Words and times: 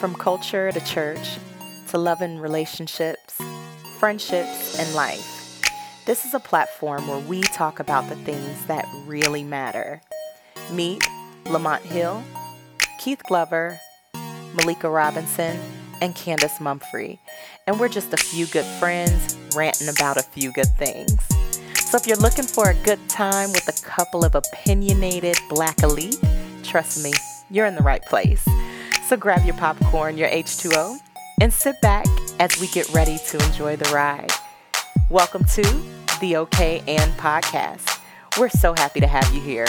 From 0.00 0.14
culture 0.14 0.72
to 0.72 0.80
church, 0.80 1.36
to 1.88 1.98
love 1.98 2.22
and 2.22 2.40
relationships, 2.40 3.38
friendships, 3.98 4.78
and 4.78 4.94
life. 4.94 5.60
This 6.06 6.24
is 6.24 6.32
a 6.32 6.40
platform 6.40 7.06
where 7.06 7.18
we 7.18 7.42
talk 7.42 7.80
about 7.80 8.08
the 8.08 8.16
things 8.16 8.64
that 8.64 8.88
really 9.04 9.44
matter. 9.44 10.00
Meet 10.72 11.06
Lamont 11.44 11.82
Hill, 11.82 12.24
Keith 12.98 13.22
Glover, 13.28 13.78
Malika 14.54 14.88
Robinson, 14.88 15.60
and 16.00 16.14
Candace 16.14 16.58
Mumphrey. 16.60 17.18
And 17.66 17.78
we're 17.78 17.88
just 17.88 18.14
a 18.14 18.16
few 18.16 18.46
good 18.46 18.64
friends 18.78 19.36
ranting 19.54 19.90
about 19.90 20.16
a 20.16 20.22
few 20.22 20.50
good 20.50 20.74
things. 20.78 21.14
So 21.90 21.98
if 21.98 22.06
you're 22.06 22.16
looking 22.16 22.46
for 22.46 22.70
a 22.70 22.74
good 22.84 23.06
time 23.10 23.50
with 23.52 23.68
a 23.68 23.86
couple 23.86 24.24
of 24.24 24.34
opinionated 24.34 25.36
black 25.50 25.82
elite, 25.82 26.18
trust 26.62 27.04
me, 27.04 27.12
you're 27.50 27.66
in 27.66 27.74
the 27.74 27.82
right 27.82 28.02
place. 28.06 28.48
So 29.10 29.16
grab 29.16 29.44
your 29.44 29.56
popcorn, 29.56 30.16
your 30.16 30.28
H2O, 30.28 31.00
and 31.40 31.52
sit 31.52 31.74
back 31.80 32.06
as 32.38 32.60
we 32.60 32.68
get 32.68 32.88
ready 32.90 33.18
to 33.26 33.44
enjoy 33.44 33.74
the 33.74 33.90
ride. 33.92 34.30
Welcome 35.08 35.42
to 35.46 35.62
the 36.20 36.36
OK 36.36 36.80
and 36.86 37.12
podcast. 37.14 37.98
We're 38.38 38.50
so 38.50 38.72
happy 38.72 39.00
to 39.00 39.08
have 39.08 39.28
you 39.34 39.40
here. 39.40 39.66